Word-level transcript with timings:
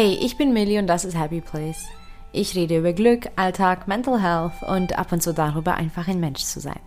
Hey, 0.00 0.16
ich 0.22 0.36
bin 0.36 0.52
Millie 0.52 0.78
und 0.78 0.86
das 0.86 1.04
ist 1.04 1.18
Happy 1.18 1.40
Place. 1.40 1.88
Ich 2.30 2.54
rede 2.54 2.78
über 2.78 2.92
Glück, 2.92 3.30
Alltag, 3.34 3.88
Mental 3.88 4.22
Health 4.22 4.62
und 4.62 4.96
ab 4.96 5.10
und 5.10 5.24
zu 5.24 5.34
darüber, 5.34 5.74
einfach 5.74 6.06
ein 6.06 6.20
Mensch 6.20 6.44
zu 6.44 6.60
sein. 6.60 6.78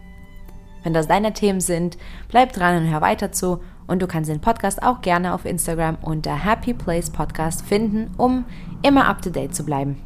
Wenn 0.84 0.94
das 0.94 1.10
deine 1.10 1.34
Themen 1.34 1.60
sind, 1.60 1.98
bleib 2.30 2.54
dran 2.54 2.78
und 2.78 2.90
hör 2.90 3.02
weiter 3.02 3.34
zu 3.34 3.60
und 3.86 4.02
du 4.02 4.08
kannst 4.08 4.30
den 4.30 4.40
Podcast 4.40 4.82
auch 4.82 5.02
gerne 5.02 5.34
auf 5.34 5.44
Instagram 5.44 5.98
unter 6.02 6.46
Happy 6.46 6.74
Place 6.74 7.10
Podcast 7.10 7.66
finden, 7.66 8.12
um 8.16 8.46
immer 8.82 9.10
up 9.10 9.22
to 9.22 9.30
date 9.30 9.54
zu 9.54 9.66
bleiben. 9.66 10.02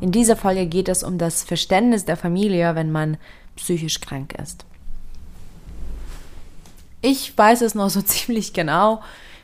In 0.00 0.10
dieser 0.10 0.36
Folge 0.36 0.64
geht 0.64 0.88
es 0.88 1.02
um 1.02 1.18
das 1.18 1.44
Verständnis 1.44 2.06
der 2.06 2.16
Familie, 2.16 2.74
wenn 2.74 2.90
man 2.90 3.18
psychisch 3.56 4.00
krank 4.00 4.32
ist. 4.42 4.64
Ich 7.02 7.36
weiß 7.36 7.60
es 7.60 7.74
noch 7.74 7.90
so 7.90 8.00
ziemlich 8.00 8.54
genau, 8.54 9.02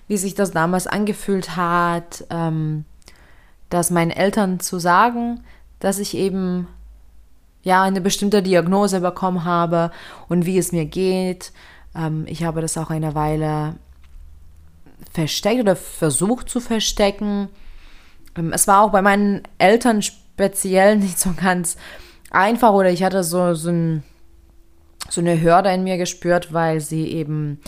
wie 0.09 0.17
sich 0.17 0.35
das 0.35 0.51
damals 0.51 0.87
angefühlt 0.87 1.57
hat, 1.57 2.25
ähm, 2.31 2.85
das 3.71 3.91
meinen 3.91 4.11
Eltern 4.11 4.61
zu 4.61 4.79
sagen, 4.79 5.41
dass 5.81 5.99
ich 5.99 6.17
eben 6.17 6.69
ja 7.63 7.83
eine 7.83 8.01
bestimmte 8.01 8.43
Diagnose 8.43 9.01
bekommen 9.01 9.45
habe 9.45 9.91
und 10.29 10.47
wie 10.47 10.59
es 10.59 10.73
mir 10.73 10.85
geht. 10.85 11.53
Ähm, 11.95 12.25
ich 12.29 12.45
habe 12.45 12.61
das 12.61 12.77
auch 12.77 12.91
eine 12.91 13.15
Weile 13.15 13.77
versteckt 15.13 15.61
oder 15.61 15.77
versucht 15.77 16.49
zu 16.49 16.61
verstecken. 16.61 17.49
Ähm, 18.37 18.53
es 18.53 18.69
war 18.69 18.83
auch 18.83 18.91
bei 18.91 19.03
meinen 19.03 19.43
Eltern 19.59 20.03
speziell 20.03 20.97
nicht 20.99 21.19
so 21.19 21.33
ganz 21.33 21.77
einfach 22.31 22.73
oder 22.73 22.91
ich 22.91 23.03
hatte 23.03 23.25
so, 23.25 23.55
so, 23.55 23.71
ein, 23.71 24.03
so 25.09 25.21
eine 25.21 25.41
Hürde 25.41 25.73
in 25.73 25.85
mir 25.85 25.97
gespürt, 25.97 26.53
weil 26.53 26.81
sie 26.81 27.09
eben 27.09 27.61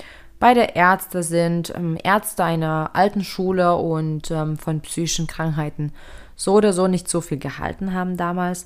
beide 0.47 0.77
Ärzte 0.77 1.25
sind, 1.25 1.75
ähm, 1.75 1.98
Ärzte 2.00 2.44
einer 2.44 2.91
alten 2.92 3.25
Schule 3.25 3.75
und 3.75 4.30
ähm, 4.30 4.56
von 4.56 4.80
psychischen 4.80 5.27
Krankheiten 5.27 5.92
so 6.36 6.53
oder 6.53 6.72
so 6.72 6.86
nicht 6.86 7.08
so 7.08 7.20
viel 7.20 7.38
gehalten 7.38 7.92
haben 7.92 8.16
damals. 8.16 8.64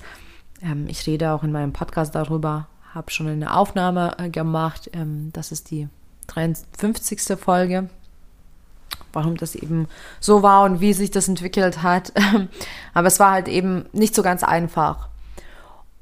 Ähm, 0.61 0.85
ich 0.87 1.07
rede 1.07 1.31
auch 1.31 1.41
in 1.41 1.51
meinem 1.51 1.73
Podcast 1.73 2.13
darüber, 2.13 2.67
habe 2.93 3.09
schon 3.09 3.25
eine 3.25 3.55
Aufnahme 3.55 4.15
äh, 4.19 4.29
gemacht. 4.29 4.91
Ähm, 4.93 5.31
das 5.33 5.51
ist 5.51 5.71
die 5.71 5.89
53. 6.27 7.35
Folge, 7.39 7.89
warum 9.11 9.37
das 9.37 9.55
eben 9.55 9.87
so 10.19 10.43
war 10.43 10.65
und 10.65 10.81
wie 10.81 10.93
sich 10.93 11.09
das 11.09 11.27
entwickelt 11.27 11.81
hat. 11.81 12.13
aber 12.93 13.07
es 13.07 13.19
war 13.19 13.31
halt 13.31 13.47
eben 13.47 13.87
nicht 13.91 14.13
so 14.13 14.21
ganz 14.21 14.43
einfach. 14.43 15.09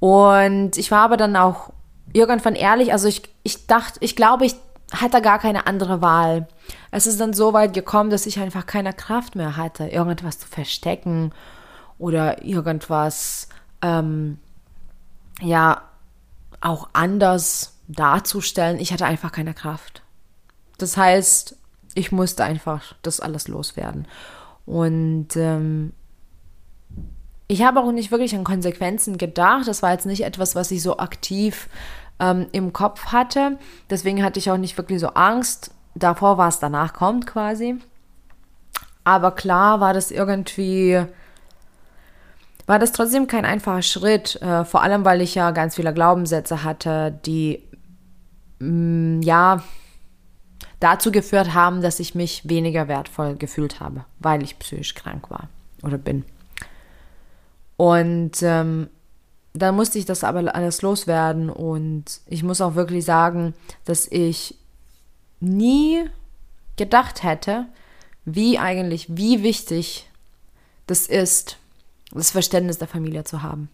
Und 0.02 0.76
ich 0.76 0.92
war 0.92 1.04
aber 1.06 1.16
dann 1.16 1.38
auch 1.38 1.72
irgendwann 2.12 2.56
ehrlich, 2.56 2.92
also 2.92 3.08
ich, 3.08 3.22
ich 3.44 3.66
dachte, 3.66 4.00
ich 4.02 4.18
glaube, 4.18 4.46
ich 4.46 4.56
hatte 4.92 5.22
gar 5.22 5.40
keine 5.40 5.68
andere 5.68 6.02
Wahl. 6.02 6.48
Es 6.92 7.08
ist 7.08 7.20
dann 7.20 7.34
so 7.34 7.54
weit 7.54 7.74
gekommen, 7.74 8.10
dass 8.10 8.26
ich 8.26 8.40
einfach 8.40 8.66
keine 8.66 8.94
Kraft 8.94 9.36
mehr 9.36 9.58
hatte, 9.58 9.88
irgendwas 9.88 10.40
zu 10.40 10.48
verstecken 10.48 11.32
oder 11.98 12.44
irgendwas, 12.44 13.50
ähm, 13.82 14.40
ja, 15.42 15.84
auch 16.62 16.90
anders 16.94 17.78
darzustellen. 17.88 18.80
Ich 18.80 18.92
hatte 18.92 19.06
einfach 19.06 19.32
keine 19.32 19.54
Kraft. 19.54 20.02
Das 20.78 20.98
heißt, 20.98 21.56
ich 21.94 22.12
musste 22.12 22.44
einfach 22.44 22.96
das 23.02 23.20
alles 23.20 23.48
loswerden. 23.48 24.08
Und 24.66 25.36
ähm, 25.36 25.94
ich 27.48 27.64
habe 27.64 27.80
auch 27.80 27.92
nicht 27.92 28.12
wirklich 28.12 28.36
an 28.36 28.44
Konsequenzen 28.44 29.18
gedacht. 29.18 29.68
Das 29.68 29.82
war 29.82 29.92
jetzt 29.92 30.06
nicht 30.06 30.24
etwas, 30.24 30.56
was 30.56 30.72
ich 30.72 30.82
so 30.82 30.98
aktiv 30.98 31.68
ähm, 32.20 32.48
im 32.52 32.74
Kopf 32.74 33.08
hatte. 33.08 33.58
Deswegen 33.90 34.24
hatte 34.24 34.40
ich 34.40 34.52
auch 34.52 34.58
nicht 34.58 34.78
wirklich 34.78 35.00
so 35.00 35.10
Angst 35.10 35.72
davor, 35.96 36.38
was 36.38 36.60
danach 36.60 36.94
kommt 36.94 37.28
quasi. 37.28 37.78
Aber 39.04 39.32
klar 39.32 39.80
war 39.80 39.94
das 39.94 40.12
irgendwie, 40.12 41.02
war 42.68 42.80
das 42.80 42.92
trotzdem 42.92 43.28
kein 43.28 43.46
einfacher 43.46 43.82
Schritt. 43.82 44.42
Äh, 44.42 44.66
vor 44.66 44.84
allem, 44.84 45.06
weil 45.06 45.22
ich 45.22 45.36
ja 45.36 45.52
ganz 45.52 45.76
viele 45.76 45.94
Glaubenssätze 45.94 46.64
hatte, 46.64 47.18
die 47.26 47.64
mh, 48.60 49.20
mm, 49.20 49.22
ja 49.22 49.64
dazu 50.80 51.12
geführt 51.12 51.54
haben, 51.54 51.82
dass 51.82 52.00
ich 52.00 52.16
mich 52.16 52.48
weniger 52.48 52.88
wertvoll 52.88 53.36
gefühlt 53.36 53.80
habe, 53.80 54.06
weil 54.20 54.44
ich 54.44 54.60
psychisch 54.60 54.96
krank 54.96 55.30
war 55.30 55.50
oder 55.84 55.98
bin. 55.98 56.24
Und 57.76 58.42
ähm, 58.44 58.90
dann 59.54 59.76
musste 59.76 59.98
ich 59.98 60.06
das 60.06 60.24
aber 60.24 60.54
alles 60.56 60.82
loswerden 60.82 61.50
und 61.50 62.22
ich 62.28 62.44
muss 62.44 62.62
auch 62.62 62.76
wirklich 62.76 63.06
sagen, 63.06 63.54
dass 63.86 64.08
ich 64.08 64.56
nie 65.40 66.06
gedacht 66.78 67.24
hätte, 67.24 67.66
wie 68.26 68.60
eigentlich, 68.60 69.08
wie 69.10 69.44
wichtig 69.44 70.10
das 70.88 71.08
ist, 71.08 71.58
das 72.12 72.32
Verständnis 72.32 72.78
der 72.78 72.88
Familie 72.88 73.24
zu 73.24 73.42
haben. 73.42 73.70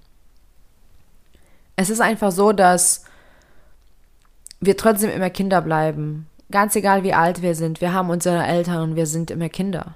Es 1.75 1.89
ist 1.89 2.01
einfach 2.01 2.31
so, 2.31 2.51
dass 2.51 3.03
wir 4.59 4.77
trotzdem 4.77 5.09
immer 5.09 5.29
Kinder 5.29 5.61
bleiben. 5.61 6.27
Ganz 6.51 6.75
egal, 6.75 7.03
wie 7.03 7.13
alt 7.13 7.41
wir 7.41 7.55
sind. 7.55 7.81
Wir 7.81 7.93
haben 7.93 8.09
unsere 8.09 8.43
Eltern 8.45 8.91
und 8.91 8.95
wir 8.95 9.07
sind 9.07 9.31
immer 9.31 9.49
Kinder. 9.49 9.95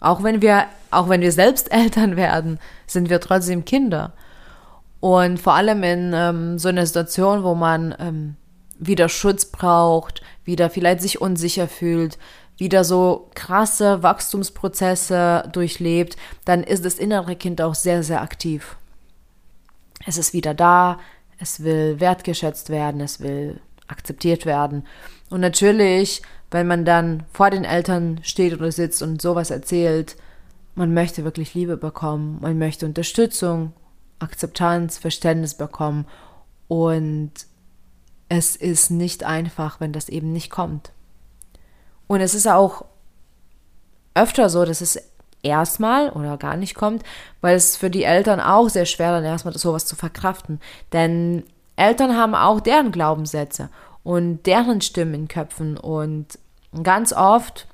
Auch 0.00 0.22
wenn 0.22 0.42
wir, 0.42 0.66
auch 0.90 1.08
wenn 1.08 1.20
wir 1.20 1.32
selbst 1.32 1.70
Eltern 1.72 2.16
werden, 2.16 2.58
sind 2.86 3.10
wir 3.10 3.20
trotzdem 3.20 3.64
Kinder. 3.64 4.12
Und 5.00 5.38
vor 5.38 5.54
allem 5.54 5.82
in 5.82 6.12
ähm, 6.14 6.58
so 6.58 6.68
einer 6.68 6.86
Situation, 6.86 7.44
wo 7.44 7.54
man 7.54 7.94
ähm, 7.98 8.36
wieder 8.78 9.08
Schutz 9.08 9.46
braucht, 9.46 10.22
wieder 10.44 10.70
vielleicht 10.70 11.00
sich 11.02 11.20
unsicher 11.20 11.68
fühlt, 11.68 12.18
wieder 12.56 12.82
so 12.82 13.30
krasse 13.34 14.02
Wachstumsprozesse 14.02 15.48
durchlebt, 15.52 16.16
dann 16.44 16.64
ist 16.64 16.84
das 16.84 16.98
innere 16.98 17.36
Kind 17.36 17.60
auch 17.60 17.74
sehr, 17.74 18.02
sehr 18.02 18.20
aktiv. 18.20 18.76
Es 20.04 20.18
ist 20.18 20.32
wieder 20.32 20.54
da, 20.54 20.98
es 21.38 21.62
will 21.62 22.00
wertgeschätzt 22.00 22.68
werden, 22.70 23.00
es 23.00 23.20
will 23.20 23.60
akzeptiert 23.86 24.44
werden. 24.44 24.84
Und 25.30 25.40
natürlich, 25.40 26.22
wenn 26.50 26.66
man 26.66 26.84
dann 26.84 27.24
vor 27.32 27.50
den 27.50 27.64
Eltern 27.64 28.20
steht 28.22 28.54
oder 28.54 28.72
sitzt 28.72 29.02
und 29.02 29.22
sowas 29.22 29.50
erzählt, 29.50 30.16
man 30.74 30.94
möchte 30.94 31.24
wirklich 31.24 31.54
Liebe 31.54 31.76
bekommen, 31.76 32.38
man 32.40 32.58
möchte 32.58 32.86
Unterstützung 32.86 33.72
Akzeptanz, 34.18 34.98
Verständnis 34.98 35.54
bekommen. 35.54 36.06
Und 36.68 37.32
es 38.28 38.56
ist 38.56 38.90
nicht 38.90 39.24
einfach, 39.24 39.80
wenn 39.80 39.92
das 39.92 40.08
eben 40.08 40.32
nicht 40.32 40.50
kommt. 40.50 40.92
Und 42.06 42.20
es 42.20 42.34
ist 42.34 42.46
auch 42.46 42.84
öfter 44.14 44.48
so, 44.50 44.64
dass 44.64 44.80
es 44.80 45.00
erstmal 45.42 46.10
oder 46.10 46.36
gar 46.36 46.56
nicht 46.56 46.74
kommt, 46.74 47.04
weil 47.40 47.56
es 47.56 47.76
für 47.76 47.90
die 47.90 48.04
Eltern 48.04 48.40
auch 48.40 48.68
sehr 48.68 48.86
schwer 48.86 49.12
dann 49.12 49.24
erstmal 49.24 49.56
sowas 49.56 49.86
zu 49.86 49.96
verkraften. 49.96 50.60
Denn 50.92 51.44
Eltern 51.76 52.16
haben 52.16 52.34
auch 52.34 52.60
deren 52.60 52.90
Glaubenssätze 52.90 53.70
und 54.02 54.44
deren 54.46 54.80
Stimmen 54.80 55.14
in 55.14 55.28
Köpfen 55.28 55.76
und 55.76 56.38
ganz 56.82 57.12
oft 57.12 57.66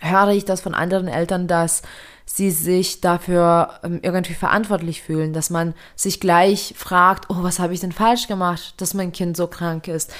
höre 0.00 0.30
ich 0.30 0.44
das 0.44 0.60
von 0.60 0.74
anderen 0.74 1.08
Eltern, 1.08 1.46
dass 1.46 1.82
sie 2.34 2.50
sich 2.50 3.02
dafür 3.02 3.80
ähm, 3.82 4.00
irgendwie 4.02 4.32
verantwortlich 4.32 5.02
fühlen, 5.02 5.34
dass 5.34 5.50
man 5.50 5.74
sich 5.94 6.18
gleich 6.18 6.72
fragt, 6.78 7.28
oh, 7.28 7.42
was 7.42 7.58
habe 7.58 7.74
ich 7.74 7.80
denn 7.80 7.92
falsch 7.92 8.26
gemacht, 8.26 8.72
dass 8.78 8.94
mein 8.94 9.12
Kind 9.12 9.36
so 9.36 9.46
krank 9.48 9.86
ist. 9.86 10.10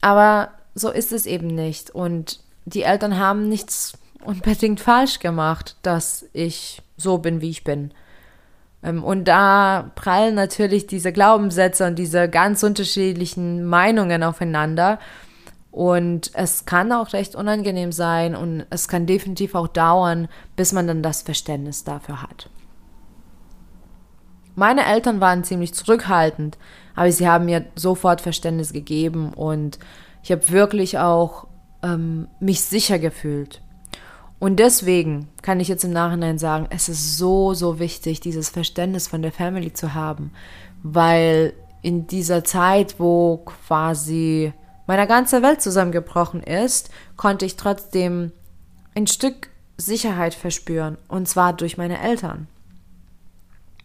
Aber 0.00 0.52
so 0.74 0.90
ist 0.90 1.12
es 1.12 1.26
eben 1.26 1.48
nicht. 1.48 1.90
Und 1.90 2.40
die 2.64 2.82
Eltern 2.82 3.18
haben 3.18 3.46
nichts 3.50 3.92
unbedingt 4.24 4.80
falsch 4.80 5.18
gemacht, 5.18 5.76
dass 5.82 6.24
ich 6.32 6.80
so 6.96 7.18
bin, 7.18 7.42
wie 7.42 7.50
ich 7.50 7.62
bin. 7.62 7.92
Ähm, 8.82 9.04
und 9.04 9.24
da 9.28 9.90
prallen 9.96 10.34
natürlich 10.34 10.86
diese 10.86 11.12
Glaubenssätze 11.12 11.86
und 11.86 11.98
diese 11.98 12.26
ganz 12.30 12.62
unterschiedlichen 12.62 13.66
Meinungen 13.66 14.22
aufeinander. 14.22 14.98
Und 15.74 16.30
es 16.34 16.66
kann 16.66 16.92
auch 16.92 17.14
recht 17.14 17.34
unangenehm 17.34 17.90
sein 17.90 18.36
und 18.36 18.64
es 18.70 18.86
kann 18.86 19.06
definitiv 19.06 19.56
auch 19.56 19.66
dauern, 19.66 20.28
bis 20.54 20.72
man 20.72 20.86
dann 20.86 21.02
das 21.02 21.22
Verständnis 21.22 21.82
dafür 21.82 22.22
hat. 22.22 22.48
Meine 24.54 24.86
Eltern 24.86 25.20
waren 25.20 25.42
ziemlich 25.42 25.74
zurückhaltend, 25.74 26.58
aber 26.94 27.10
sie 27.10 27.28
haben 27.28 27.46
mir 27.46 27.66
sofort 27.74 28.20
Verständnis 28.20 28.72
gegeben 28.72 29.32
und 29.34 29.80
ich 30.22 30.30
habe 30.30 30.48
wirklich 30.50 31.00
auch 31.00 31.48
ähm, 31.82 32.28
mich 32.38 32.60
sicher 32.60 33.00
gefühlt. 33.00 33.60
Und 34.38 34.60
deswegen 34.60 35.26
kann 35.42 35.58
ich 35.58 35.66
jetzt 35.66 35.82
im 35.82 35.92
Nachhinein 35.92 36.38
sagen, 36.38 36.68
es 36.70 36.88
ist 36.88 37.18
so, 37.18 37.52
so 37.52 37.80
wichtig, 37.80 38.20
dieses 38.20 38.48
Verständnis 38.48 39.08
von 39.08 39.22
der 39.22 39.32
Family 39.32 39.72
zu 39.72 39.92
haben, 39.92 40.30
weil 40.84 41.52
in 41.82 42.06
dieser 42.06 42.44
Zeit, 42.44 43.00
wo 43.00 43.38
quasi 43.38 44.52
meiner 44.86 45.06
ganze 45.06 45.42
Welt 45.42 45.62
zusammengebrochen 45.62 46.42
ist, 46.42 46.90
konnte 47.16 47.46
ich 47.46 47.56
trotzdem 47.56 48.32
ein 48.94 49.06
Stück 49.06 49.48
Sicherheit 49.76 50.34
verspüren, 50.34 50.98
und 51.08 51.28
zwar 51.28 51.52
durch 51.52 51.76
meine 51.76 52.00
Eltern. 52.00 52.46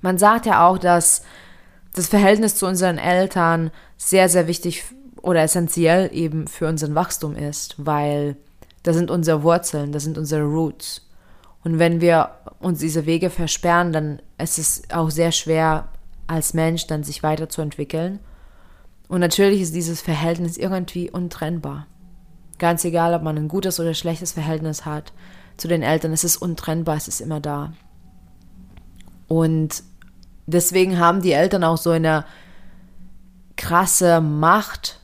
Man 0.01 0.17
sagt 0.17 0.45
ja 0.45 0.67
auch, 0.67 0.77
dass 0.77 1.23
das 1.93 2.07
Verhältnis 2.07 2.55
zu 2.55 2.67
unseren 2.67 2.97
Eltern 2.97 3.71
sehr, 3.97 4.29
sehr 4.29 4.47
wichtig 4.47 4.83
oder 5.21 5.41
essentiell 5.41 6.09
eben 6.13 6.47
für 6.47 6.67
unseren 6.67 6.95
Wachstum 6.95 7.35
ist, 7.35 7.75
weil 7.77 8.37
das 8.83 8.95
sind 8.95 9.11
unsere 9.11 9.43
Wurzeln, 9.43 9.91
das 9.91 10.03
sind 10.03 10.17
unsere 10.17 10.43
Roots. 10.43 11.05
Und 11.63 11.79
wenn 11.79 11.99
wir 11.99 12.31
uns 12.59 12.79
diese 12.79 13.05
Wege 13.05 13.29
versperren, 13.29 13.91
dann 13.91 14.21
ist 14.37 14.57
es 14.57 14.83
auch 14.93 15.09
sehr 15.09 15.31
schwer, 15.31 15.89
als 16.27 16.53
Mensch 16.53 16.87
dann 16.87 17.03
sich 17.03 17.23
weiterzuentwickeln. 17.23 18.19
Und 19.09 19.19
natürlich 19.19 19.59
ist 19.59 19.75
dieses 19.75 20.01
Verhältnis 20.01 20.55
irgendwie 20.55 21.09
untrennbar. 21.09 21.87
Ganz 22.59 22.85
egal, 22.85 23.13
ob 23.15 23.23
man 23.23 23.37
ein 23.37 23.47
gutes 23.47 23.79
oder 23.79 23.93
schlechtes 23.93 24.33
Verhältnis 24.33 24.85
hat 24.85 25.11
zu 25.57 25.67
den 25.67 25.81
Eltern, 25.81 26.13
es 26.13 26.23
ist 26.23 26.37
untrennbar, 26.37 26.95
es 26.95 27.07
ist 27.07 27.19
immer 27.19 27.41
da. 27.41 27.73
Und 29.27 29.83
deswegen 30.45 30.99
haben 30.99 31.21
die 31.21 31.31
Eltern 31.31 31.63
auch 31.63 31.77
so 31.77 31.89
eine 31.89 32.23
krasse 33.57 34.21
Macht, 34.21 35.01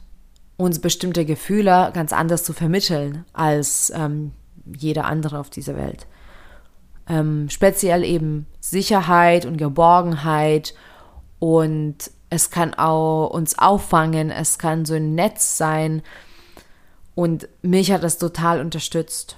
uns 0.56 0.80
bestimmte 0.80 1.26
Gefühle 1.26 1.92
ganz 1.94 2.14
anders 2.14 2.44
zu 2.44 2.54
vermitteln 2.54 3.26
als 3.34 3.92
ähm, 3.94 4.32
jeder 4.66 5.06
andere 5.06 5.40
auf 5.40 5.50
dieser 5.50 5.76
Welt. 5.76 6.06
Ähm, 7.10 7.50
speziell 7.50 8.04
eben 8.04 8.46
Sicherheit 8.60 9.46
und 9.46 9.58
Geborgenheit 9.58 10.74
und 11.40 12.12
es 12.30 12.50
kann 12.50 12.74
auch 12.74 13.30
uns 13.30 13.58
auffangen, 13.58 14.32
es 14.32 14.58
kann 14.58 14.86
so 14.86 14.96
ein 14.96 15.16
Netz 15.16 15.58
sein 15.58 16.02
und 17.14 17.48
mich 17.62 17.92
hat 17.92 18.04
das 18.04 18.18
total 18.18 18.60
unterstützt. 18.60 19.38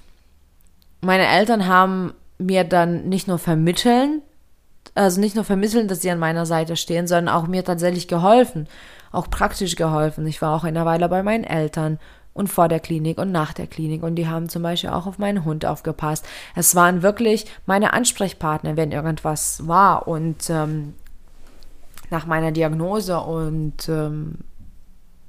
Meine 1.00 1.26
Eltern 1.26 1.66
haben 1.66 2.14
mir 2.38 2.64
dann 2.64 3.08
nicht 3.08 3.28
nur 3.28 3.38
vermitteln, 3.38 4.22
also 4.94 5.20
nicht 5.20 5.36
nur 5.36 5.44
vermitteln, 5.44 5.86
dass 5.86 6.02
sie 6.02 6.10
an 6.10 6.18
meiner 6.18 6.46
Seite 6.46 6.76
stehen, 6.76 7.06
sondern 7.06 7.34
auch 7.34 7.46
mir 7.46 7.64
tatsächlich 7.64 8.08
geholfen, 8.08 8.66
auch 9.12 9.30
praktisch 9.30 9.76
geholfen. 9.76 10.26
Ich 10.26 10.42
war 10.42 10.54
auch 10.56 10.64
eine 10.64 10.84
Weile 10.84 11.08
bei 11.08 11.22
meinen 11.22 11.44
Eltern 11.44 11.98
und 12.34 12.48
vor 12.48 12.68
der 12.68 12.80
Klinik 12.80 13.18
und 13.18 13.32
nach 13.32 13.52
der 13.52 13.66
Klinik 13.66 14.02
und 14.02 14.14
die 14.14 14.28
haben 14.28 14.48
zum 14.48 14.62
Beispiel 14.62 14.90
auch 14.90 15.06
auf 15.06 15.18
meinen 15.18 15.44
Hund 15.44 15.66
aufgepasst. 15.66 16.24
Es 16.54 16.74
waren 16.74 17.02
wirklich 17.02 17.46
meine 17.66 17.92
Ansprechpartner, 17.92 18.76
wenn 18.76 18.92
irgendwas 18.92 19.66
war 19.66 20.08
und 20.08 20.48
ähm, 20.48 20.94
nach 22.10 22.26
meiner 22.26 22.52
Diagnose 22.52 23.18
und 23.20 23.88
ähm, 23.88 24.38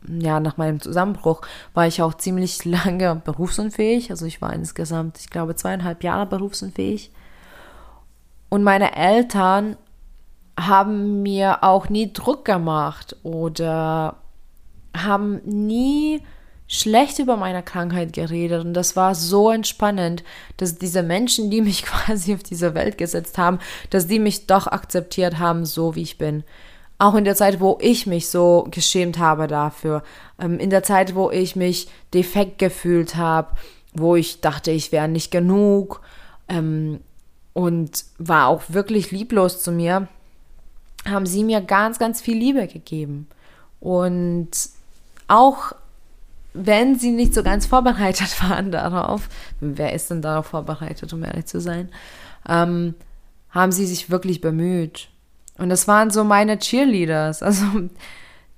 ja, 0.07 0.39
nach 0.39 0.57
meinem 0.57 0.79
Zusammenbruch 0.79 1.41
war 1.73 1.87
ich 1.87 2.01
auch 2.01 2.13
ziemlich 2.13 2.65
lange 2.65 3.15
berufsunfähig. 3.23 4.11
Also 4.11 4.25
ich 4.25 4.41
war 4.41 4.53
insgesamt, 4.53 5.19
ich 5.19 5.29
glaube, 5.29 5.55
zweieinhalb 5.55 6.03
Jahre 6.03 6.25
berufsunfähig. 6.25 7.11
Und 8.49 8.63
meine 8.63 8.95
Eltern 8.95 9.77
haben 10.59 11.21
mir 11.21 11.63
auch 11.63 11.89
nie 11.89 12.11
Druck 12.11 12.45
gemacht 12.45 13.15
oder 13.23 14.15
haben 14.95 15.41
nie 15.45 16.21
schlecht 16.67 17.19
über 17.19 17.35
meine 17.35 17.63
Krankheit 17.63 18.13
geredet 18.13 18.63
und 18.63 18.75
das 18.75 18.95
war 18.95 19.15
so 19.15 19.49
entspannend, 19.49 20.23
dass 20.57 20.77
diese 20.77 21.01
Menschen, 21.01 21.49
die 21.49 21.61
mich 21.61 21.83
quasi 21.85 22.33
auf 22.33 22.43
diese 22.43 22.75
Welt 22.75 22.97
gesetzt 22.97 23.37
haben, 23.37 23.59
dass 23.89 24.07
die 24.07 24.19
mich 24.19 24.47
doch 24.47 24.67
akzeptiert 24.67 25.39
haben, 25.39 25.65
so 25.65 25.95
wie 25.95 26.03
ich 26.03 26.17
bin. 26.17 26.43
Auch 26.99 27.15
in 27.15 27.23
der 27.23 27.35
Zeit, 27.35 27.59
wo 27.59 27.77
ich 27.81 28.05
mich 28.07 28.27
so 28.27 28.67
geschämt 28.69 29.17
habe 29.17 29.47
dafür, 29.47 30.03
ähm, 30.39 30.59
in 30.59 30.69
der 30.69 30.83
Zeit, 30.83 31.15
wo 31.15 31.31
ich 31.31 31.55
mich 31.55 31.87
defekt 32.13 32.59
gefühlt 32.59 33.15
habe, 33.15 33.55
wo 33.93 34.15
ich 34.15 34.41
dachte, 34.41 34.71
ich 34.71 34.91
wäre 34.91 35.07
nicht 35.07 35.31
genug 35.31 36.01
ähm, 36.49 36.99
und 37.53 38.03
war 38.17 38.47
auch 38.47 38.63
wirklich 38.67 39.11
lieblos 39.11 39.63
zu 39.63 39.71
mir, 39.71 40.07
haben 41.05 41.25
sie 41.25 41.43
mir 41.43 41.61
ganz, 41.61 41.99
ganz 41.99 42.21
viel 42.21 42.37
Liebe 42.37 42.67
gegeben. 42.67 43.27
Und 43.79 44.51
auch 45.27 45.71
wenn 46.53 46.97
sie 46.99 47.11
nicht 47.11 47.33
so 47.33 47.43
ganz 47.43 47.65
vorbereitet 47.65 48.43
waren 48.49 48.71
darauf, 48.71 49.29
wer 49.59 49.93
ist 49.93 50.09
denn 50.09 50.21
darauf 50.21 50.47
vorbereitet, 50.47 51.13
um 51.13 51.23
ehrlich 51.23 51.45
zu 51.45 51.61
sein, 51.61 51.89
ähm, 52.47 52.95
haben 53.51 53.71
sie 53.71 53.85
sich 53.85 54.09
wirklich 54.09 54.41
bemüht. 54.41 55.09
Und 55.59 55.69
das 55.69 55.87
waren 55.87 56.09
so 56.09 56.23
meine 56.23 56.57
Cheerleaders. 56.57 57.43
Also 57.43 57.65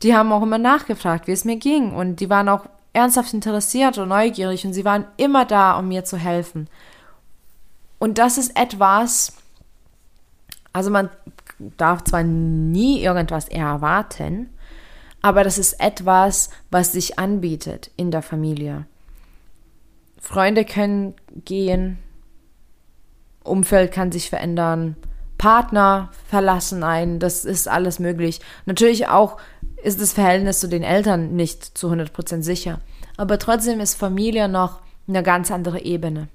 die 0.03 0.15
haben 0.15 0.31
auch 0.31 0.44
immer 0.44 0.57
nachgefragt, 0.57 1.27
wie 1.27 1.31
es 1.31 1.45
mir 1.45 1.57
ging. 1.57 1.94
Und 1.94 2.19
die 2.19 2.30
waren 2.30 2.50
auch 2.50 2.65
ernsthaft 2.94 3.33
interessiert 3.33 3.98
und 3.98 4.09
neugierig 4.09 4.65
und 4.65 4.74
sie 4.74 4.86
waren 4.86 5.06
immer 5.18 5.45
da, 5.45 5.77
um 5.77 5.88
mir 5.88 6.03
zu 6.03 6.18
helfen. 6.18 6.68
Und 8.00 8.18
das 8.18 8.38
ist 8.38 8.57
etwas, 8.59 9.33
also 10.74 10.89
man 10.89 11.09
darf 11.77 12.03
zwar 12.03 12.24
nie 12.24 13.01
irgendwas 13.01 13.48
erwarten, 13.48 14.50
aber 15.21 15.44
das 15.44 15.57
ist 15.57 15.80
etwas, 15.80 16.50
was 16.71 16.94
sich 16.94 17.19
anbietet 17.19 17.92
in 17.95 18.12
der 18.12 18.24
Familie. 18.24 18.86
Freunde 20.19 20.65
können 20.65 21.13
gehen, 21.45 22.00
Umfeld 23.44 23.92
kann 23.92 24.12
sich 24.12 24.30
verändern, 24.30 24.95
Partner 25.42 26.10
verlassen 26.30 26.84
einen, 26.84 27.18
das 27.18 27.46
ist 27.46 27.68
alles 27.68 27.98
möglich. 27.98 28.42
Natürlich 28.68 29.08
auch 29.08 29.38
ist 29.82 30.00
das 30.00 30.14
Verhältnis 30.14 30.60
zu 30.60 30.70
den 30.70 30.84
Eltern 30.84 31.36
nicht 31.36 31.76
zu 31.76 31.92
100% 31.92 32.44
sicher, 32.44 32.80
aber 33.18 33.40
trotzdem 33.40 33.80
ist 33.80 33.96
Familie 33.96 34.48
noch 34.48 34.82
eine 35.08 35.24
ganz 35.24 35.50
andere 35.50 35.82
Ebene. 35.82 36.28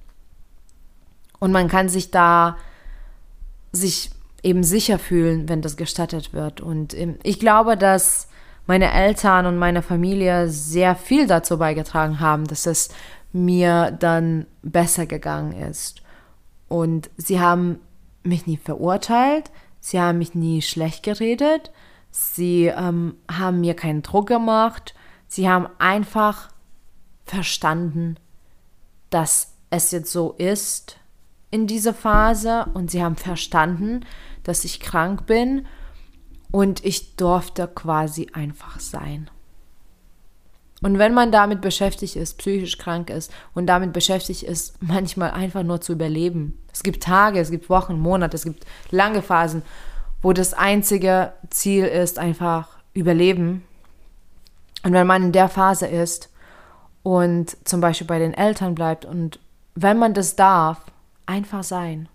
Und 1.39 1.53
man 1.53 1.69
kann 1.69 1.89
sich 1.89 2.11
da 2.11 2.57
sich 3.71 4.11
eben 4.43 4.65
sicher 4.65 4.99
fühlen, 4.99 5.49
wenn 5.49 5.63
das 5.63 5.77
gestattet 5.77 6.33
wird. 6.33 6.61
Und 6.61 6.93
ähm, 6.93 7.15
ich 7.23 7.39
glaube, 7.39 7.77
dass 7.77 8.27
meine 8.67 8.93
Eltern 8.93 9.47
und 9.47 9.57
meine 9.57 9.83
Familie 9.83 10.49
sehr 10.49 10.97
viel 10.97 11.29
dazu 11.29 11.59
beigetragen 11.59 12.19
haben, 12.19 12.45
dass 12.49 12.67
es 12.67 12.89
mir 13.33 13.97
dann 14.01 14.47
besser 14.63 15.07
gegangen 15.07 15.53
ist. 15.53 16.03
Und 16.67 17.09
sie 17.17 17.39
haben 17.39 17.79
mich 18.27 18.47
nie 18.47 18.57
verurteilt, 18.57 19.51
sie 19.81 20.01
haben 20.01 20.19
mich 20.19 20.35
nie 20.35 20.63
schlecht 20.63 21.03
geredet, 21.03 21.71
sie 22.11 22.67
ähm, 22.67 23.17
haben 23.31 23.61
mir 23.61 23.75
keinen 23.75 24.03
Druck 24.03 24.27
gemacht, 24.27 24.95
sie 25.29 25.49
haben 25.49 25.69
einfach 25.79 26.49
verstanden, 27.25 28.17
dass 29.11 29.53
es 29.71 29.91
jetzt 29.91 30.13
so 30.13 30.33
ist 30.33 30.99
in 31.51 31.67
dieser 31.67 31.95
Phase 31.95 32.67
und 32.75 32.91
sie 32.91 33.03
haben 33.03 33.17
verstanden, 33.17 34.05
dass 34.43 34.65
ich 34.65 34.81
krank 34.81 35.27
bin 35.27 35.67
und 36.51 36.85
ich 36.85 37.17
durfte 37.17 37.69
quasi 37.69 38.29
einfach 38.33 38.81
sein. 38.81 39.31
Und 40.83 40.99
wenn 40.99 41.15
man 41.15 41.33
damit 41.33 41.63
beschäftigt 41.63 42.17
ist, 42.17 42.39
psychisch 42.39 42.77
krank 42.77 43.09
ist 43.11 43.33
und 43.55 43.67
damit 43.67 43.93
beschäftigt 43.93 44.43
ist, 44.43 44.81
manchmal 44.83 45.31
einfach 45.31 45.63
nur 45.63 45.81
zu 45.81 45.93
überleben. 45.93 46.63
Es 46.73 46.83
gibt 46.83 47.03
Tage, 47.03 47.41
es 47.41 47.51
gibt 47.51 47.71
Wochen, 47.71 47.99
Monate, 47.99 48.37
es 48.37 48.45
gibt 48.45 48.67
lange 48.91 49.23
Phasen, 49.23 49.63
wo 50.21 50.33
das 50.33 50.53
einzige 50.53 51.33
Ziel 51.49 51.87
ist, 51.87 52.19
einfach 52.19 52.69
überleben. 52.93 53.65
Und 54.83 54.93
wenn 54.93 55.07
man 55.07 55.25
in 55.25 55.33
der 55.33 55.49
Phase 55.49 55.87
ist 55.87 56.31
und 57.03 57.57
zum 57.67 57.81
Beispiel 57.81 58.07
bei 58.07 58.19
den 58.19 58.35
Eltern 58.35 58.75
bleibt 58.75 59.05
und 59.05 59.39
wenn 59.75 59.99
man 59.99 60.15
das 60.15 60.37
darf, 60.37 60.81
einfach 61.25 61.65
sein 61.65 62.09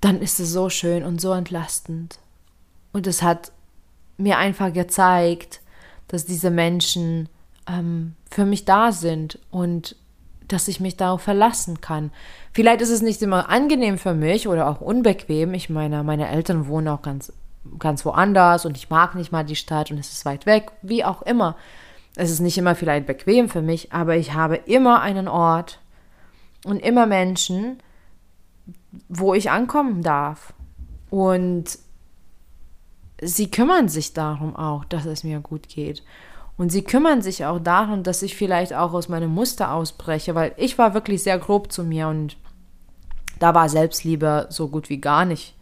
dann 0.00 0.20
ist 0.20 0.40
es 0.40 0.52
so 0.52 0.68
schön 0.68 1.04
und 1.04 1.20
so 1.20 1.32
entlastend. 1.32 2.18
Und 2.92 3.06
es 3.06 3.22
hat 3.22 3.52
mir 4.16 4.38
einfach 4.38 4.72
gezeigt, 4.72 5.60
dass 6.08 6.24
diese 6.24 6.50
Menschen 6.50 7.28
ähm, 7.68 8.14
für 8.30 8.44
mich 8.44 8.64
da 8.64 8.92
sind 8.92 9.38
und 9.50 9.96
dass 10.48 10.68
ich 10.68 10.80
mich 10.80 10.96
darauf 10.96 11.20
verlassen 11.20 11.80
kann. 11.80 12.10
Vielleicht 12.52 12.80
ist 12.80 12.90
es 12.90 13.02
nicht 13.02 13.20
immer 13.22 13.50
angenehm 13.50 13.98
für 13.98 14.14
mich 14.14 14.48
oder 14.48 14.68
auch 14.68 14.80
unbequem. 14.80 15.52
Ich 15.54 15.68
meine, 15.68 16.02
meine 16.02 16.28
Eltern 16.28 16.66
wohnen 16.66 16.88
auch 16.88 17.02
ganz, 17.02 17.32
ganz 17.78 18.04
woanders 18.04 18.64
und 18.64 18.76
ich 18.76 18.88
mag 18.88 19.14
nicht 19.14 19.30
mal 19.30 19.44
die 19.44 19.56
Stadt 19.56 19.90
und 19.90 19.98
es 19.98 20.12
ist 20.12 20.24
weit 20.24 20.46
weg, 20.46 20.72
wie 20.80 21.04
auch 21.04 21.22
immer. 21.22 21.56
Es 22.16 22.30
ist 22.30 22.40
nicht 22.40 22.56
immer 22.56 22.74
vielleicht 22.74 23.06
bequem 23.06 23.48
für 23.48 23.62
mich, 23.62 23.92
aber 23.92 24.16
ich 24.16 24.32
habe 24.32 24.56
immer 24.56 25.02
einen 25.02 25.28
Ort 25.28 25.80
und 26.64 26.78
immer 26.78 27.06
Menschen, 27.06 27.78
wo 29.08 29.34
ich 29.34 29.50
ankommen 29.50 30.02
darf. 30.02 30.54
Und 31.10 31.78
sie 33.20 33.50
kümmern 33.50 33.88
sich 33.88 34.12
darum 34.12 34.56
auch, 34.56 34.84
dass 34.84 35.06
es 35.06 35.24
mir 35.24 35.40
gut 35.40 35.68
geht. 35.68 36.02
Und 36.56 36.70
sie 36.70 36.82
kümmern 36.82 37.22
sich 37.22 37.44
auch 37.44 37.60
darum, 37.60 38.02
dass 38.02 38.22
ich 38.22 38.36
vielleicht 38.36 38.74
auch 38.74 38.92
aus 38.92 39.08
meinem 39.08 39.32
Muster 39.32 39.72
ausbreche, 39.72 40.34
weil 40.34 40.52
ich 40.56 40.76
war 40.76 40.92
wirklich 40.92 41.22
sehr 41.22 41.38
grob 41.38 41.70
zu 41.70 41.84
mir 41.84 42.08
und 42.08 42.36
da 43.38 43.54
war 43.54 43.68
Selbstliebe 43.68 44.46
so 44.50 44.68
gut 44.68 44.88
wie 44.88 45.00
gar 45.00 45.24
nicht. 45.24 45.54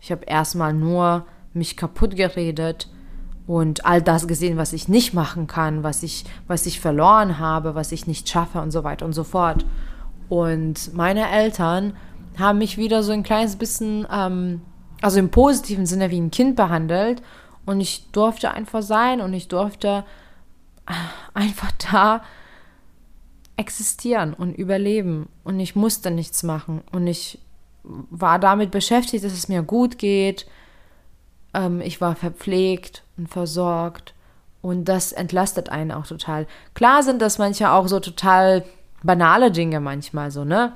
Ich 0.00 0.10
habe 0.10 0.24
erstmal 0.24 0.72
nur 0.72 1.26
mich 1.52 1.76
kaputt 1.76 2.16
geredet 2.16 2.88
und 3.46 3.84
all 3.84 4.00
das 4.00 4.26
gesehen, 4.26 4.56
was 4.56 4.72
ich 4.72 4.88
nicht 4.88 5.12
machen 5.12 5.46
kann, 5.46 5.82
was 5.82 6.02
ich, 6.02 6.24
was 6.46 6.66
ich 6.66 6.80
verloren 6.80 7.38
habe, 7.38 7.74
was 7.74 7.92
ich 7.92 8.06
nicht 8.06 8.28
schaffe 8.28 8.60
und 8.60 8.70
so 8.70 8.84
weiter 8.84 9.04
und 9.04 9.12
so 9.12 9.24
fort. 9.24 9.66
Und 10.28 10.94
meine 10.94 11.30
Eltern 11.30 11.94
haben 12.38 12.58
mich 12.58 12.76
wieder 12.76 13.02
so 13.02 13.12
ein 13.12 13.22
kleines 13.22 13.56
bisschen, 13.56 14.06
ähm, 14.12 14.62
also 15.00 15.18
im 15.18 15.30
positiven 15.30 15.86
Sinne 15.86 16.10
wie 16.10 16.20
ein 16.20 16.30
Kind 16.30 16.56
behandelt. 16.56 17.22
Und 17.66 17.80
ich 17.80 18.10
durfte 18.12 18.50
einfach 18.52 18.82
sein 18.82 19.20
und 19.20 19.34
ich 19.34 19.48
durfte 19.48 20.04
äh, 20.86 20.92
einfach 21.34 21.70
da 21.92 22.22
existieren 23.58 24.34
und 24.34 24.54
überleben 24.54 25.28
und 25.42 25.58
ich 25.58 25.74
musste 25.74 26.12
nichts 26.12 26.44
machen 26.44 26.82
und 26.92 27.08
ich 27.08 27.40
war 27.82 28.38
damit 28.38 28.70
beschäftigt, 28.70 29.24
dass 29.24 29.32
es 29.32 29.48
mir 29.48 29.62
gut 29.62 29.98
geht. 29.98 30.46
Ähm, 31.54 31.80
ich 31.80 32.00
war 32.00 32.14
verpflegt 32.14 33.02
und 33.16 33.28
versorgt 33.28 34.14
und 34.62 34.84
das 34.84 35.12
entlastet 35.12 35.70
einen 35.70 35.90
auch 35.90 36.06
total. 36.06 36.46
Klar 36.74 37.02
sind 37.02 37.20
das 37.20 37.38
manchmal 37.38 37.72
auch 37.72 37.88
so 37.88 37.98
total 37.98 38.64
banale 39.02 39.50
Dinge 39.50 39.80
manchmal 39.80 40.30
so, 40.30 40.44
ne? 40.44 40.72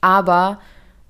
Aber 0.00 0.60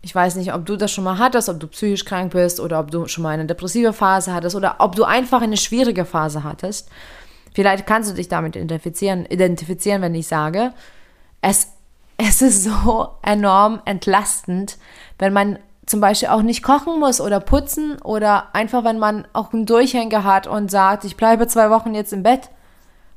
ich 0.04 0.14
weiß 0.14 0.36
nicht, 0.36 0.52
ob 0.52 0.66
du 0.66 0.76
das 0.76 0.92
schon 0.92 1.02
mal 1.02 1.18
hattest, 1.18 1.48
ob 1.48 1.58
du 1.58 1.66
psychisch 1.66 2.04
krank 2.04 2.32
bist 2.32 2.60
oder 2.60 2.78
ob 2.78 2.90
du 2.90 3.08
schon 3.08 3.22
mal 3.22 3.30
eine 3.30 3.46
depressive 3.46 3.94
Phase 3.94 4.34
hattest 4.34 4.54
oder 4.54 4.76
ob 4.80 4.94
du 4.96 5.04
einfach 5.04 5.40
eine 5.40 5.56
schwierige 5.56 6.04
Phase 6.04 6.44
hattest. 6.44 6.90
Vielleicht 7.54 7.86
kannst 7.86 8.10
du 8.10 8.14
dich 8.14 8.28
damit 8.28 8.54
identifizieren, 8.54 9.24
identifizieren 9.24 10.02
wenn 10.02 10.14
ich 10.14 10.26
sage, 10.26 10.74
es, 11.40 11.68
es 12.18 12.42
ist 12.42 12.64
so 12.64 13.08
enorm 13.22 13.80
entlastend, 13.86 14.76
wenn 15.18 15.32
man 15.32 15.58
zum 15.86 16.02
Beispiel 16.02 16.28
auch 16.28 16.42
nicht 16.42 16.62
kochen 16.62 17.00
muss 17.00 17.22
oder 17.22 17.40
putzen 17.40 17.96
oder 18.02 18.54
einfach, 18.54 18.84
wenn 18.84 18.98
man 18.98 19.26
auch 19.32 19.54
einen 19.54 19.64
Durchhänger 19.64 20.22
hat 20.22 20.46
und 20.46 20.70
sagt, 20.70 21.04
ich 21.04 21.16
bleibe 21.16 21.46
zwei 21.46 21.70
Wochen 21.70 21.94
jetzt 21.94 22.12
im 22.12 22.22
Bett. 22.22 22.50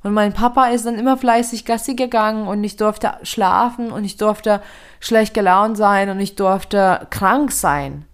Und 0.07 0.13
mein 0.13 0.31
Papa 0.31 0.67
ist 0.67 0.85
dann 0.85 0.97
immer 0.97 1.17
fleißig 1.17 1.65
Gassi 1.65 1.93
gegangen 1.93 2.47
und 2.47 2.63
ich 2.63 2.77
durfte 2.77 3.15
schlafen 3.23 3.91
und 3.91 4.05
ich 4.05 4.15
durfte 4.15 4.61
schlecht 5.01 5.33
gelaunt 5.33 5.75
sein 5.75 6.09
und 6.09 6.21
ich 6.21 6.35
durfte 6.35 7.07
krank 7.09 7.51
sein. 7.51 8.05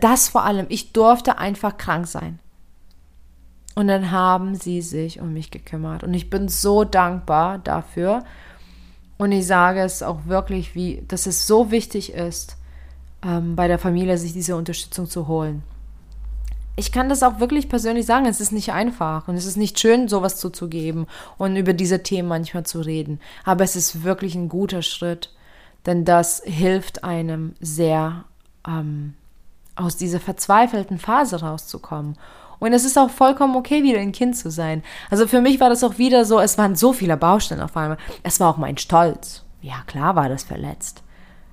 Das 0.00 0.30
vor 0.30 0.44
allem, 0.44 0.64
ich 0.70 0.94
durfte 0.94 1.36
einfach 1.36 1.76
krank 1.76 2.06
sein. 2.06 2.38
Und 3.74 3.88
dann 3.88 4.10
haben 4.10 4.54
sie 4.54 4.80
sich 4.80 5.20
um 5.20 5.34
mich 5.34 5.50
gekümmert. 5.50 6.04
Und 6.04 6.14
ich 6.14 6.30
bin 6.30 6.48
so 6.48 6.84
dankbar 6.84 7.58
dafür. 7.58 8.24
Und 9.18 9.30
ich 9.32 9.46
sage 9.46 9.80
es 9.80 10.02
auch 10.02 10.24
wirklich, 10.24 10.74
wie, 10.74 11.04
dass 11.06 11.26
es 11.26 11.46
so 11.46 11.70
wichtig 11.70 12.14
ist, 12.14 12.56
ähm, 13.22 13.56
bei 13.56 13.68
der 13.68 13.78
Familie 13.78 14.16
sich 14.16 14.32
diese 14.32 14.56
Unterstützung 14.56 15.06
zu 15.06 15.28
holen. 15.28 15.62
Ich 16.74 16.90
kann 16.90 17.08
das 17.08 17.22
auch 17.22 17.38
wirklich 17.38 17.68
persönlich 17.68 18.06
sagen, 18.06 18.26
es 18.26 18.40
ist 18.40 18.52
nicht 18.52 18.72
einfach 18.72 19.28
und 19.28 19.36
es 19.36 19.44
ist 19.44 19.56
nicht 19.56 19.78
schön, 19.78 20.08
sowas 20.08 20.36
zuzugeben 20.36 21.06
und 21.36 21.56
über 21.56 21.74
diese 21.74 22.02
Themen 22.02 22.28
manchmal 22.28 22.64
zu 22.64 22.80
reden. 22.80 23.20
Aber 23.44 23.62
es 23.64 23.76
ist 23.76 24.04
wirklich 24.04 24.34
ein 24.34 24.48
guter 24.48 24.82
Schritt, 24.82 25.30
denn 25.84 26.04
das 26.04 26.42
hilft 26.44 27.04
einem 27.04 27.54
sehr, 27.60 28.24
ähm, 28.66 29.14
aus 29.76 29.96
dieser 29.96 30.20
verzweifelten 30.20 30.98
Phase 30.98 31.40
rauszukommen. 31.40 32.16
Und 32.58 32.72
es 32.72 32.84
ist 32.84 32.96
auch 32.96 33.10
vollkommen 33.10 33.56
okay, 33.56 33.82
wieder 33.82 33.98
ein 33.98 34.12
Kind 34.12 34.36
zu 34.36 34.50
sein. 34.50 34.82
Also 35.10 35.26
für 35.26 35.40
mich 35.40 35.60
war 35.60 35.68
das 35.68 35.82
auch 35.82 35.98
wieder 35.98 36.24
so, 36.24 36.40
es 36.40 36.56
waren 36.58 36.76
so 36.76 36.92
viele 36.92 37.16
Baustellen 37.16 37.60
auf 37.60 37.76
einmal. 37.76 37.98
Es 38.22 38.38
war 38.40 38.48
auch 38.48 38.58
mein 38.58 38.78
Stolz. 38.78 39.44
Ja, 39.60 39.82
klar 39.86 40.16
war 40.16 40.28
das 40.28 40.44
verletzt 40.44 41.02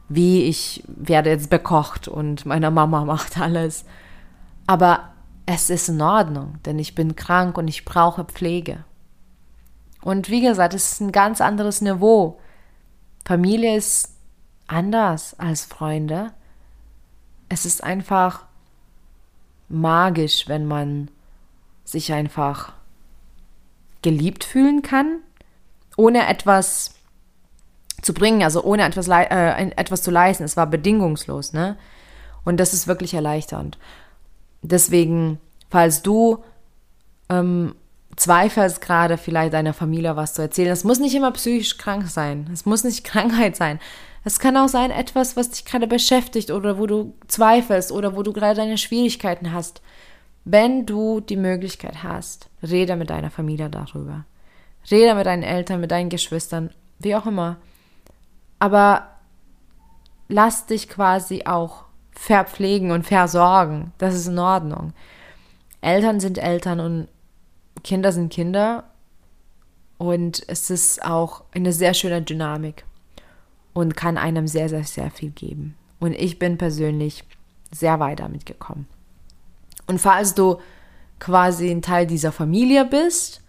wie 0.09 0.43
ich 0.43 0.83
werde 0.87 1.29
jetzt 1.29 1.49
bekocht 1.49 2.07
und 2.07 2.45
meine 2.45 2.71
Mama 2.71 3.05
macht 3.05 3.39
alles. 3.39 3.85
Aber 4.69 5.13
es 5.47 5.71
ist 5.71 5.89
in 5.89 5.99
Ordnung, 5.99 6.59
denn 6.63 6.77
ich 6.77 6.93
bin 6.93 7.15
krank 7.15 7.57
und 7.57 7.67
ich 7.67 7.85
brauche 7.85 8.23
Pflege. 8.23 8.83
Und 10.03 10.29
wie 10.29 10.41
gesagt, 10.41 10.75
es 10.75 10.91
ist 10.91 11.01
ein 11.01 11.11
ganz 11.11 11.41
anderes 11.41 11.81
Niveau. 11.81 12.39
Familie 13.25 13.75
ist 13.75 14.13
anders 14.67 15.33
als 15.39 15.65
Freunde. 15.65 16.33
Es 17.49 17.65
ist 17.65 17.83
einfach 17.83 18.45
magisch, 19.69 20.47
wenn 20.47 20.67
man 20.67 21.09
sich 21.83 22.13
einfach 22.13 22.73
geliebt 24.03 24.43
fühlen 24.43 24.83
kann, 24.83 25.21
ohne 25.97 26.27
etwas 26.27 26.93
zu 28.03 28.13
bringen, 28.13 28.43
also 28.43 28.63
ohne 28.63 28.83
etwas, 28.83 29.07
äh, 29.07 29.71
etwas 29.71 30.03
zu 30.03 30.11
leisten. 30.11 30.43
Es 30.43 30.57
war 30.57 30.67
bedingungslos, 30.67 31.53
ne? 31.53 31.75
Und 32.45 32.57
das 32.57 32.75
ist 32.75 32.85
wirklich 32.85 33.15
erleichternd. 33.15 33.79
Deswegen, 34.61 35.39
falls 35.69 36.01
du 36.01 36.43
ähm, 37.29 37.75
zweifelst 38.15 38.81
gerade 38.81 39.17
vielleicht 39.17 39.53
deiner 39.53 39.73
Familie 39.73 40.15
was 40.15 40.33
zu 40.33 40.41
erzählen, 40.41 40.71
es 40.71 40.83
muss 40.83 40.99
nicht 40.99 41.15
immer 41.15 41.31
psychisch 41.31 41.77
krank 41.77 42.07
sein. 42.07 42.49
Es 42.51 42.65
muss 42.65 42.83
nicht 42.83 43.03
Krankheit 43.03 43.55
sein. 43.55 43.79
Es 44.25 44.39
kann 44.39 44.57
auch 44.57 44.67
sein 44.67 44.91
etwas, 44.91 45.37
was 45.37 45.51
dich 45.51 45.65
gerade 45.65 45.87
beschäftigt 45.87 46.51
oder 46.51 46.77
wo 46.77 46.87
du 46.87 47.13
zweifelst 47.27 47.91
oder 47.91 48.15
wo 48.15 48.23
du 48.23 48.33
gerade 48.33 48.55
deine 48.55 48.77
Schwierigkeiten 48.77 49.53
hast. 49.53 49.81
Wenn 50.43 50.85
du 50.85 51.21
die 51.21 51.37
Möglichkeit 51.37 52.03
hast, 52.03 52.49
rede 52.61 52.95
mit 52.95 53.09
deiner 53.09 53.31
Familie 53.31 53.69
darüber. 53.69 54.25
Rede 54.91 55.15
mit 55.15 55.25
deinen 55.25 55.43
Eltern, 55.43 55.79
mit 55.79 55.91
deinen 55.91 56.09
Geschwistern, 56.09 56.71
wie 56.99 57.15
auch 57.15 57.25
immer 57.25 57.57
aber 58.59 59.07
lass 60.27 60.65
dich 60.65 60.89
quasi 60.89 61.45
auch 61.45 61.85
verpflegen 62.19 62.91
und 62.91 63.07
versorgen. 63.07 63.93
Das 63.97 64.13
ist 64.13 64.27
in 64.27 64.37
Ordnung. 64.39 64.91
Eltern 65.79 66.19
sind 66.19 66.37
Eltern 66.37 66.81
und 66.81 67.07
Kinder 67.81 68.11
sind 68.11 68.31
Kinder. 68.31 68.83
Und 69.97 70.43
es 70.47 70.69
ist 70.69 71.03
auch 71.03 71.43
eine 71.53 71.71
sehr 71.71 71.93
schöne 71.93 72.21
Dynamik 72.21 72.83
und 73.73 73.95
kann 73.95 74.17
einem 74.17 74.47
sehr, 74.47 74.67
sehr, 74.67 74.83
sehr 74.83 75.11
viel 75.11 75.29
geben. 75.29 75.75
Und 75.99 76.11
ich 76.13 76.39
bin 76.39 76.57
persönlich 76.57 77.23
sehr 77.71 78.01
weit 78.01 78.19
damit 78.19 78.45
gekommen. 78.45 78.87
Und 79.87 79.99
falls 79.99 80.35
du 80.35 80.59
quasi 81.19 81.71
ein 81.71 81.81
Teil 81.81 82.05
dieser 82.05 82.33
Familie 82.33 82.83
bist, 82.83 83.41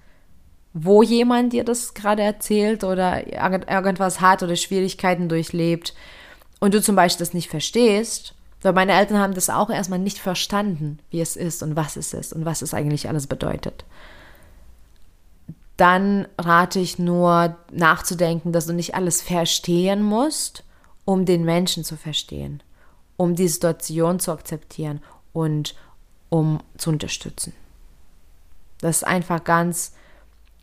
wo 0.72 1.02
jemand 1.02 1.52
dir 1.52 1.64
das 1.64 1.94
gerade 1.94 2.22
erzählt 2.22 2.84
oder 2.84 3.26
irgendwas 3.26 4.20
hat 4.20 4.44
oder 4.44 4.54
Schwierigkeiten 4.54 5.28
durchlebt 5.28 5.94
und 6.60 6.72
du 6.72 6.80
zum 6.80 6.94
Beispiel 6.94 7.24
das 7.24 7.34
nicht 7.34 7.50
verstehst, 7.50 8.34
weil 8.62 8.72
meine 8.72 8.92
Eltern 8.92 9.18
haben 9.18 9.34
das 9.34 9.50
auch 9.50 9.70
erstmal 9.70 9.98
nicht 9.98 10.18
verstanden, 10.18 10.98
wie 11.10 11.20
es 11.20 11.36
ist 11.36 11.62
und 11.62 11.76
was 11.76 11.96
es 11.96 12.12
ist 12.12 12.32
und 12.32 12.44
was 12.44 12.62
es 12.62 12.74
eigentlich 12.74 13.08
alles 13.08 13.26
bedeutet. 13.26 13.84
Dann 15.76 16.28
rate 16.38 16.78
ich 16.78 16.98
nur 16.98 17.56
nachzudenken, 17.72 18.52
dass 18.52 18.66
du 18.66 18.74
nicht 18.74 18.94
alles 18.94 19.22
verstehen 19.22 20.02
musst, 20.02 20.64
um 21.06 21.24
den 21.24 21.44
Menschen 21.44 21.84
zu 21.84 21.96
verstehen, 21.96 22.62
um 23.16 23.34
die 23.34 23.48
Situation 23.48 24.20
zu 24.20 24.32
akzeptieren 24.32 25.00
und 25.32 25.74
um 26.28 26.60
zu 26.76 26.90
unterstützen. 26.90 27.54
Das 28.80 28.98
ist 28.98 29.04
einfach 29.06 29.42
ganz 29.44 29.92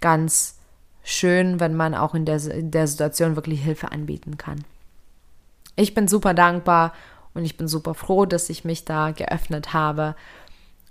ganz 0.01 0.56
schön, 1.04 1.60
wenn 1.60 1.75
man 1.75 1.96
auch 1.96 2.13
in 2.13 2.25
der, 2.25 2.44
in 2.46 2.72
der 2.72 2.88
Situation 2.88 3.36
wirklich 3.36 3.63
Hilfe 3.63 3.92
anbieten 3.92 4.38
kann. 4.38 4.63
Ich 5.75 5.94
bin 5.94 6.08
super 6.08 6.34
dankbar 6.34 6.94
und 7.38 7.46
ich 7.46 7.56
bin 7.56 7.67
super 7.67 7.94
froh, 7.94 8.25
dass 8.25 8.50
ich 8.50 8.65
mich 8.65 8.84
da 8.84 9.12
geöffnet 9.12 9.72
habe. 9.72 10.15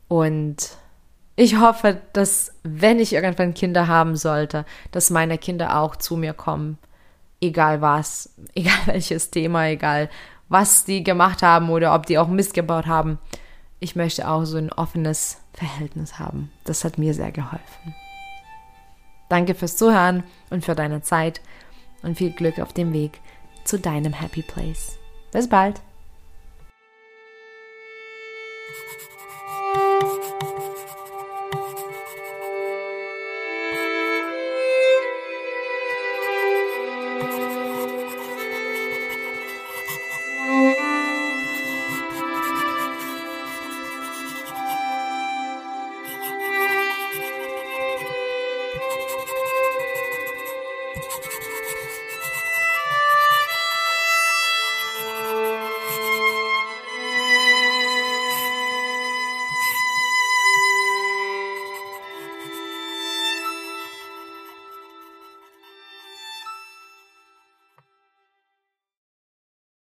Und 0.06 0.76
ich 1.34 1.58
hoffe, 1.58 2.00
dass 2.12 2.52
wenn 2.62 3.00
ich 3.00 3.12
irgendwann 3.12 3.52
Kinder 3.52 3.88
haben 3.88 4.14
sollte, 4.14 4.64
dass 4.92 5.10
meine 5.10 5.38
Kinder 5.38 5.80
auch 5.80 5.96
zu 5.96 6.16
mir 6.16 6.34
kommen. 6.34 6.78
Egal 7.40 7.80
was, 7.80 8.32
egal 8.54 8.78
welches 8.86 9.30
Thema, 9.30 9.66
egal 9.66 10.08
was 10.48 10.84
die 10.84 11.02
gemacht 11.02 11.42
haben 11.42 11.68
oder 11.68 11.92
ob 11.92 12.06
die 12.06 12.16
auch 12.16 12.28
Mist 12.28 12.54
gebaut 12.54 12.86
haben. 12.86 13.18
Ich 13.80 13.96
möchte 13.96 14.28
auch 14.28 14.44
so 14.44 14.56
ein 14.56 14.72
offenes 14.72 15.38
Verhältnis 15.52 16.20
haben. 16.20 16.52
Das 16.62 16.84
hat 16.84 16.96
mir 16.96 17.12
sehr 17.12 17.32
geholfen. 17.32 17.94
Danke 19.28 19.56
fürs 19.56 19.76
Zuhören 19.76 20.22
und 20.50 20.64
für 20.64 20.76
deine 20.76 21.02
Zeit 21.02 21.40
und 22.02 22.16
viel 22.16 22.30
Glück 22.30 22.60
auf 22.60 22.72
dem 22.72 22.92
Weg 22.92 23.20
zu 23.64 23.80
deinem 23.80 24.12
Happy 24.12 24.42
Place. 24.42 24.96
Bis 25.32 25.48
bald. 25.48 25.82